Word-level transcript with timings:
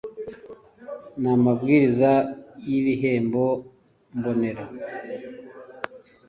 n 1.21 1.23
amabwiriza 1.33 2.11
y 2.67 2.71
ibihembo 2.79 3.43
mbonera 4.17 4.63